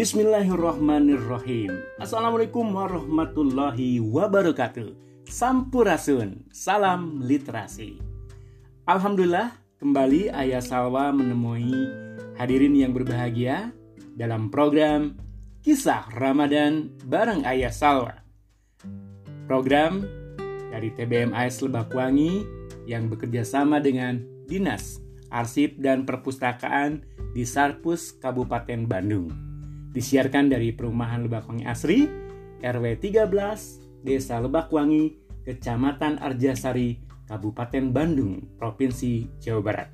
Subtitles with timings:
[0.00, 1.76] Bismillahirrahmanirrahim.
[2.00, 4.96] Assalamualaikum warahmatullahi wabarakatuh.
[5.28, 8.00] Sampurasun, salam literasi.
[8.88, 11.76] Alhamdulillah, kembali Ayah Salwa menemui
[12.40, 13.76] hadirin yang berbahagia
[14.16, 15.20] dalam program
[15.60, 18.24] Kisah Ramadan bareng Ayah Salwa.
[19.44, 20.00] Program
[20.72, 22.48] dari TBMAS Lebakwangi
[22.88, 24.16] yang bekerja sama dengan
[24.48, 24.96] Dinas
[25.28, 27.04] Arsip dan Perpustakaan
[27.36, 29.49] di Sarpus Kabupaten Bandung
[29.90, 32.06] disiarkan dari Perumahan Lebakwangi Asri,
[32.62, 39.88] RW 13, Desa Lebakwangi, Kecamatan Arjasari, Kabupaten Bandung, Provinsi Jawa Barat.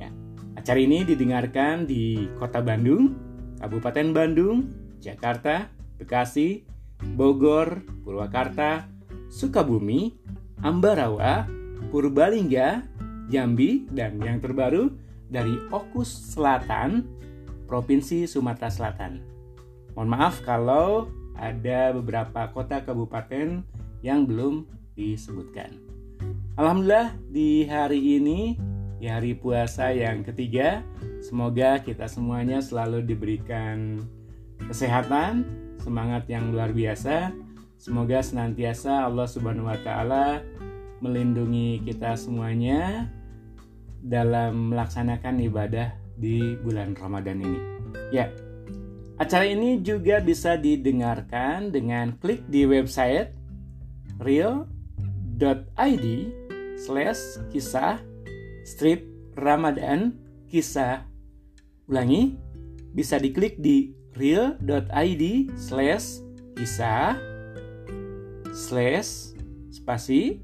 [0.00, 0.08] Ya,
[0.56, 3.16] acara ini didengarkan di Kota Bandung,
[3.58, 4.68] Kabupaten Bandung,
[5.02, 6.62] Jakarta, Bekasi,
[7.14, 8.86] Bogor, Purwakarta,
[9.28, 10.14] Sukabumi,
[10.62, 11.46] Ambarawa,
[11.90, 12.82] Purbalingga,
[13.30, 14.94] Jambi, dan yang terbaru
[15.28, 17.04] dari Okus Selatan,
[17.68, 19.20] Provinsi Sumatera Selatan.
[19.92, 23.62] Mohon maaf kalau ada beberapa kota kabupaten
[24.00, 24.64] yang belum
[24.96, 25.76] disebutkan.
[26.58, 28.56] Alhamdulillah di hari ini,
[28.98, 30.82] di hari puasa yang ketiga,
[31.22, 34.02] semoga kita semuanya selalu diberikan
[34.66, 35.46] kesehatan,
[35.78, 37.30] semangat yang luar biasa.
[37.78, 40.42] Semoga senantiasa Allah Subhanahu wa taala
[40.98, 43.06] melindungi kita semuanya
[44.02, 47.60] dalam melaksanakan ibadah di bulan Ramadan ini.
[48.10, 48.34] Ya,
[49.16, 53.32] acara ini juga bisa didengarkan dengan klik di website
[54.18, 56.06] real.id
[56.78, 57.22] slash
[57.54, 58.02] kisah
[58.66, 59.06] strip
[59.38, 60.18] Ramadan
[60.50, 61.06] kisah.
[61.88, 62.36] Ulangi,
[62.92, 65.24] bisa diklik di real.id
[65.56, 66.20] slash
[66.58, 67.16] kisah
[68.52, 69.32] slash
[69.70, 70.42] spasi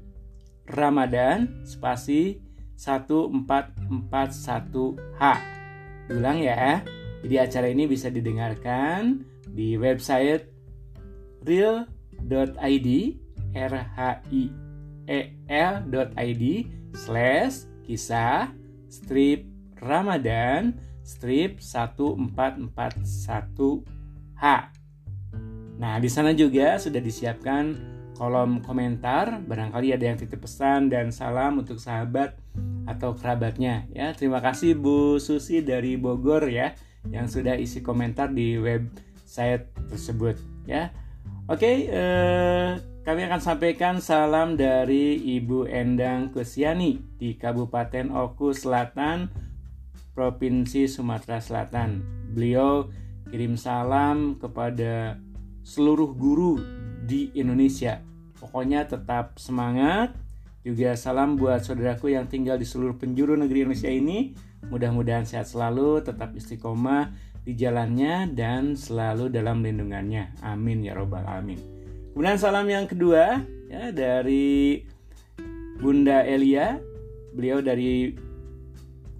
[0.65, 2.41] Ramadan spasi
[2.79, 5.23] 1441H.
[6.09, 6.81] Ulang ya.
[7.25, 10.45] Jadi acara ini bisa didengarkan di website
[11.45, 12.89] real.id
[13.55, 13.99] r h
[14.29, 14.43] i
[15.05, 16.43] e l.id
[16.93, 18.53] slash kisah
[18.89, 19.45] strip
[19.81, 20.73] Ramadan
[21.05, 24.45] strip 1441H.
[25.75, 27.77] Nah, di sana juga sudah disiapkan
[28.17, 32.33] kolom komentar, barangkali ada yang titip pesan dan salam untuk sahabat
[32.85, 34.13] atau kerabatnya ya.
[34.13, 36.73] Terima kasih Bu Susi dari Bogor ya
[37.09, 40.89] yang sudah isi komentar di website tersebut ya.
[41.45, 42.69] Oke, eh,
[43.05, 49.29] kami akan sampaikan salam dari Ibu Endang Kusiani di Kabupaten Oku Selatan,
[50.17, 52.01] Provinsi Sumatera Selatan.
[52.33, 52.89] Beliau
[53.29, 55.21] kirim salam kepada
[55.61, 56.57] seluruh guru
[57.05, 58.01] di Indonesia.
[58.41, 60.17] Pokoknya tetap semangat,
[60.65, 64.33] juga salam buat saudaraku yang tinggal di seluruh penjuru negeri Indonesia ini.
[64.65, 67.13] Mudah-mudahan sehat selalu, tetap istiqomah
[67.45, 70.33] di jalannya dan selalu dalam lindungannya.
[70.41, 71.61] Amin ya robbal alamin.
[72.17, 74.81] Kemudian salam yang kedua ya dari
[75.77, 76.81] Bunda Elia.
[77.35, 78.15] Beliau dari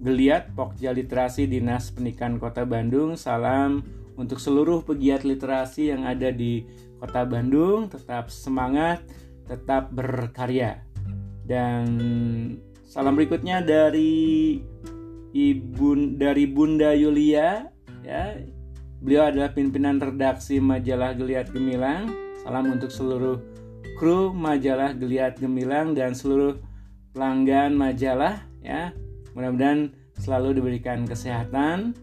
[0.02, 3.14] Geliat Pokja Literasi Dinas Pendidikan Kota Bandung.
[3.14, 3.86] Salam
[4.18, 6.66] untuk seluruh pegiat literasi yang ada di
[6.98, 7.86] Kota Bandung.
[7.86, 9.04] Tetap semangat,
[9.46, 10.85] tetap berkarya.
[11.46, 11.86] Dan
[12.82, 14.58] salam berikutnya dari
[15.30, 17.70] ibu dari Bunda Yulia
[18.02, 18.34] ya.
[18.98, 22.10] Beliau adalah pimpinan redaksi majalah Geliat Gemilang.
[22.42, 23.38] Salam untuk seluruh
[23.94, 26.58] kru majalah Geliat Gemilang dan seluruh
[27.14, 28.90] pelanggan majalah ya.
[29.38, 31.94] Mudah-mudahan selalu diberikan kesehatan.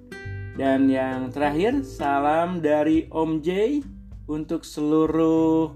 [0.54, 3.82] Dan yang terakhir, salam dari Om J
[4.30, 5.74] untuk seluruh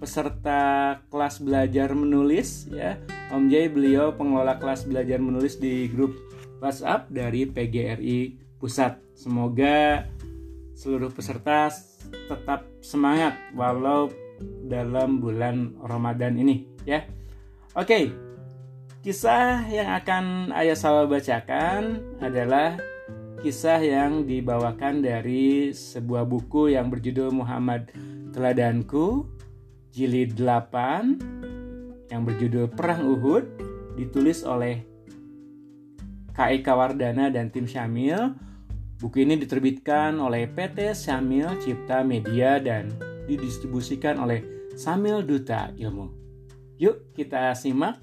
[0.00, 2.96] peserta kelas belajar menulis ya.
[3.30, 6.16] Om Jay beliau pengelola kelas belajar menulis di grup
[6.58, 8.98] WhatsApp dari PGRI Pusat.
[9.12, 10.08] Semoga
[10.72, 11.68] seluruh peserta
[12.10, 14.08] tetap semangat walau
[14.64, 17.04] dalam bulan Ramadan ini ya.
[17.76, 18.08] Oke.
[19.00, 22.76] Kisah yang akan Ayah Salwa bacakan adalah
[23.40, 27.88] kisah yang dibawakan dari sebuah buku yang berjudul Muhammad
[28.36, 29.24] Teladanku
[29.90, 33.44] jilid 8 yang berjudul Perang Uhud
[33.98, 34.86] ditulis oleh
[36.30, 36.62] K.E.
[36.62, 38.34] Kawardana dan tim Syamil.
[39.00, 42.92] Buku ini diterbitkan oleh PT Syamil Cipta Media dan
[43.24, 44.44] didistribusikan oleh
[44.76, 46.12] Samil Duta Ilmu.
[46.76, 47.98] Yuk kita simak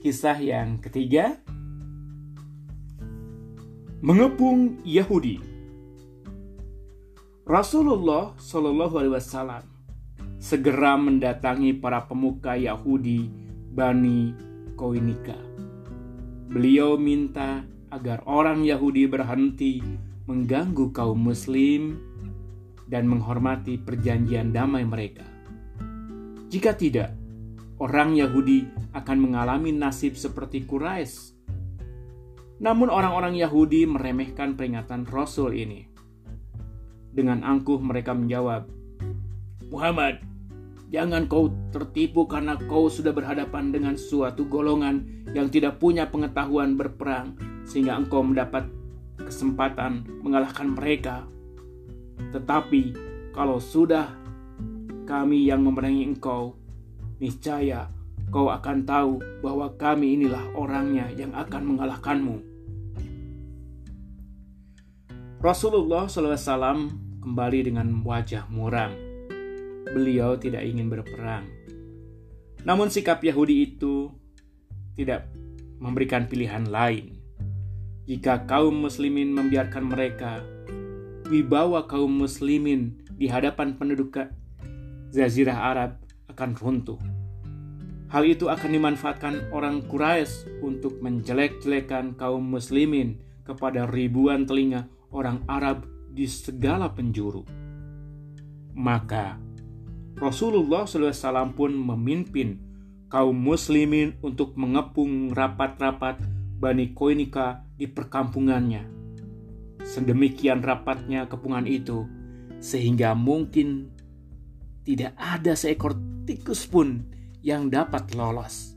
[0.00, 1.38] kisah yang ketiga.
[3.98, 5.42] Mengepung Yahudi.
[7.48, 9.67] Rasulullah Shallallahu Alaihi Wasallam
[10.38, 13.26] segera mendatangi para pemuka Yahudi
[13.74, 14.32] Bani
[14.78, 15.34] Koinika.
[16.48, 19.82] Beliau minta agar orang Yahudi berhenti
[20.30, 21.98] mengganggu kaum muslim
[22.88, 25.26] dan menghormati perjanjian damai mereka.
[26.48, 27.12] Jika tidak,
[27.76, 28.64] orang Yahudi
[28.96, 31.36] akan mengalami nasib seperti Quraisy.
[32.58, 35.84] Namun orang-orang Yahudi meremehkan peringatan Rasul ini.
[37.12, 38.66] Dengan angkuh mereka menjawab,
[39.68, 40.24] Muhammad,
[40.88, 45.04] jangan kau tertipu karena kau sudah berhadapan dengan suatu golongan
[45.36, 47.36] yang tidak punya pengetahuan berperang
[47.68, 48.68] sehingga engkau mendapat
[49.20, 51.28] kesempatan mengalahkan mereka.
[52.32, 52.96] Tetapi
[53.36, 54.08] kalau sudah
[55.04, 56.56] kami yang memerangi engkau,
[57.20, 57.92] niscaya
[58.28, 62.36] kau akan tahu bahwa kami inilah orangnya yang akan mengalahkanmu.
[65.38, 66.90] Rasulullah SAW
[67.22, 69.07] kembali dengan wajah muram.
[69.94, 71.48] Beliau tidak ingin berperang.
[72.66, 74.12] Namun sikap Yahudi itu
[74.98, 75.30] tidak
[75.78, 77.16] memberikan pilihan lain.
[78.08, 80.42] Jika kaum muslimin membiarkan mereka,
[81.28, 84.16] wibawa kaum muslimin di hadapan penduduk
[85.12, 85.90] Zazirah Arab
[86.28, 87.00] akan runtuh.
[88.08, 95.84] Hal itu akan dimanfaatkan orang Quraisy untuk menjelek-jelekan kaum muslimin kepada ribuan telinga orang Arab
[96.08, 97.44] di segala penjuru.
[98.72, 99.36] Maka
[100.18, 102.58] Rasulullah SAW pun memimpin
[103.06, 106.18] kaum muslimin untuk mengepung rapat-rapat
[106.58, 108.82] Bani Koinika di perkampungannya.
[109.86, 112.02] Sedemikian rapatnya kepungan itu,
[112.58, 113.94] sehingga mungkin
[114.82, 115.94] tidak ada seekor
[116.26, 117.06] tikus pun
[117.38, 118.74] yang dapat lolos.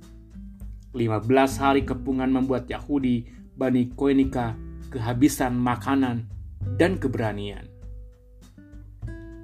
[0.94, 1.26] 15
[1.58, 3.26] hari kepungan membuat Yahudi
[3.58, 4.54] Bani Koinika
[4.94, 6.30] kehabisan makanan
[6.78, 7.66] dan keberanian.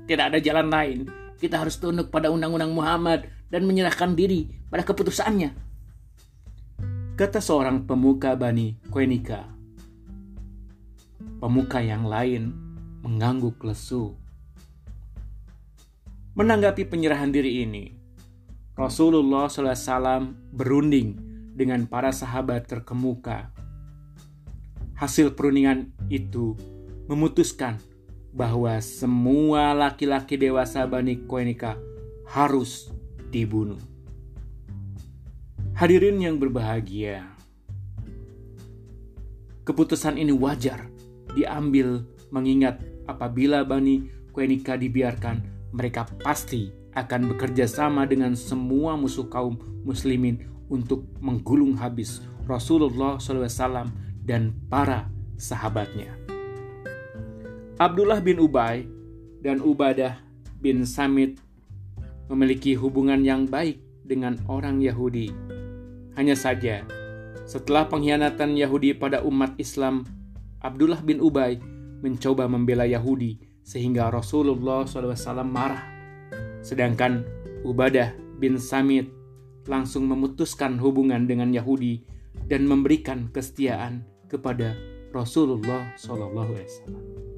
[0.05, 0.99] Tidak ada jalan lain,
[1.37, 5.53] kita harus tunduk pada undang-undang Muhammad dan menyerahkan diri pada keputusannya.
[7.17, 9.45] Kata seorang pemuka Bani Koinika.
[11.37, 12.53] Pemuka yang lain
[13.05, 14.17] mengangguk lesu
[16.37, 17.97] Menanggapi penyerahan diri ini,
[18.77, 21.17] Rasulullah SAW berunding
[21.57, 23.49] dengan para sahabat terkemuka.
[25.01, 26.53] Hasil perundingan itu
[27.09, 27.81] memutuskan
[28.37, 31.73] bahwa semua laki-laki dewasa Bani Koenika
[32.29, 32.93] harus
[33.33, 33.81] dibunuh.
[35.73, 37.25] Hadirin yang berbahagia,
[39.65, 40.85] keputusan ini wajar
[41.33, 45.41] diambil mengingat apabila Bani Koenika dibiarkan
[45.73, 53.89] mereka pasti akan bekerja sama dengan semua musuh kaum muslimin untuk menggulung habis Rasulullah SAW
[54.25, 56.26] dan para sahabatnya.
[57.77, 58.89] Abdullah bin Ubay
[59.45, 60.17] dan Ubadah
[60.57, 61.37] bin Samit
[62.25, 65.29] memiliki hubungan yang baik dengan orang Yahudi.
[66.17, 66.81] Hanya saja,
[67.45, 70.09] setelah pengkhianatan Yahudi pada umat Islam,
[70.57, 71.61] Abdullah bin Ubay
[72.01, 75.85] mencoba membela Yahudi sehingga Rasulullah SAW marah.
[76.65, 77.29] Sedangkan
[77.61, 79.05] Ubadah bin Samit
[79.69, 82.01] langsung memutuskan hubungan dengan Yahudi
[82.49, 84.73] dan memberikan kesetiaan kepada
[85.13, 87.36] Rasulullah SAW.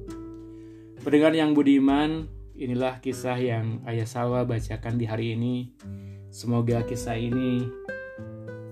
[1.00, 5.72] Pendengar yang budiman, inilah kisah yang Ayah Sawa bacakan di hari ini.
[6.28, 7.64] Semoga kisah ini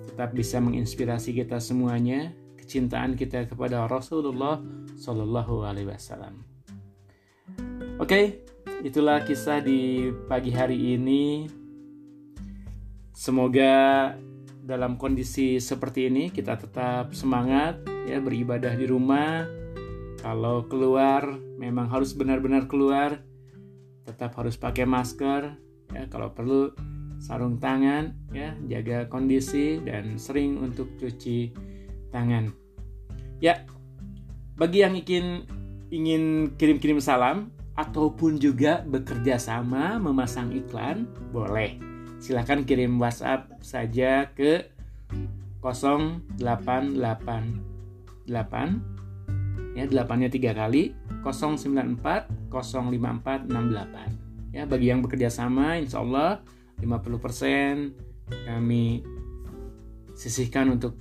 [0.05, 4.61] tetap bisa menginspirasi kita semuanya, kecintaan kita kepada Rasulullah
[5.01, 6.45] Shallallahu Alaihi Wasallam.
[7.97, 8.45] Oke,
[8.85, 11.49] itulah kisah di pagi hari ini.
[13.17, 14.13] Semoga
[14.61, 19.49] dalam kondisi seperti ini kita tetap semangat ya beribadah di rumah.
[20.19, 23.23] Kalau keluar memang harus benar-benar keluar,
[24.03, 25.55] tetap harus pakai masker
[25.95, 26.75] ya kalau perlu
[27.19, 31.55] sarung tangan ya, jaga kondisi dan sering untuk cuci
[32.11, 32.51] tangan.
[33.39, 33.63] Ya,
[34.59, 35.47] bagi yang ingin
[35.95, 41.79] ingin kirim-kirim salam ataupun juga bekerja sama memasang iklan, boleh.
[42.19, 44.67] Silahkan kirim WhatsApp saja ke
[45.63, 46.43] 0888
[49.79, 50.91] ya 8-nya 3 kali
[51.23, 56.43] 094 054 68 ya bagi yang bekerja sama insya Allah
[56.83, 57.95] 50%
[58.51, 59.07] kami
[60.19, 60.99] sisihkan untuk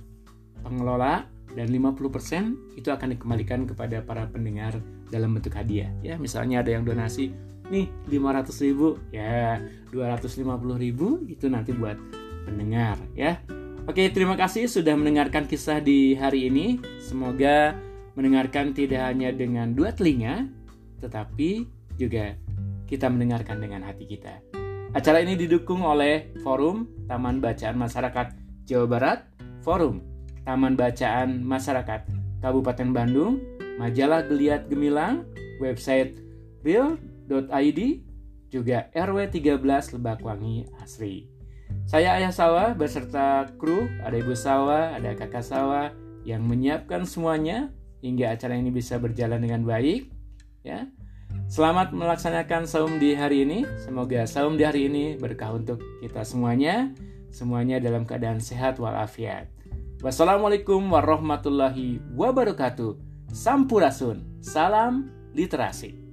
[0.62, 1.26] pengelola
[1.58, 5.90] dan 50% itu akan dikembalikan kepada para pendengar dalam bentuk hadiah.
[6.04, 7.34] Ya misalnya ada yang donasi
[7.68, 9.58] nih 500 ribu ya
[9.90, 10.44] 250
[10.78, 11.98] ribu itu nanti buat
[12.46, 13.00] pendengar.
[13.16, 13.42] Ya
[13.90, 16.78] oke terima kasih sudah mendengarkan kisah di hari ini.
[17.02, 17.87] Semoga
[18.18, 20.50] mendengarkan tidak hanya dengan dua telinga
[20.98, 22.34] tetapi juga
[22.90, 24.42] kita mendengarkan dengan hati kita
[24.98, 28.26] acara ini didukung oleh forum Taman Bacaan Masyarakat
[28.66, 29.18] Jawa Barat
[29.62, 30.02] forum
[30.42, 32.10] Taman Bacaan Masyarakat
[32.42, 33.38] Kabupaten Bandung
[33.78, 35.22] majalah Geliat Gemilang,
[35.62, 36.18] website
[36.66, 36.98] Real
[37.28, 37.80] www.id
[38.48, 41.28] juga RW 13 Lebakwangi Asri.
[41.84, 45.92] Saya Ayah Sawah beserta kru, ada Ibu Sawah, ada Kakak Sawah
[46.24, 47.68] yang menyiapkan semuanya
[48.00, 50.10] hingga acara ini bisa berjalan dengan baik.
[50.66, 50.90] Ya,
[51.48, 53.64] Selamat melaksanakan saum di hari ini.
[53.80, 56.92] Semoga saum di hari ini berkah untuk kita semuanya.
[57.32, 59.48] Semuanya dalam keadaan sehat walafiat.
[60.04, 63.00] Wassalamualaikum warahmatullahi wabarakatuh.
[63.32, 64.44] Sampurasun.
[64.44, 66.07] Salam literasi.